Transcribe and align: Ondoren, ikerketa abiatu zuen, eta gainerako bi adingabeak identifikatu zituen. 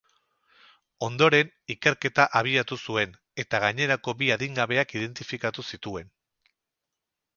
Ondoren, 1.07 1.51
ikerketa 1.73 2.25
abiatu 2.39 2.77
zuen, 2.85 3.13
eta 3.45 3.61
gainerako 3.67 4.17
bi 4.23 4.33
adingabeak 4.37 4.97
identifikatu 5.01 5.67
zituen. 5.75 6.11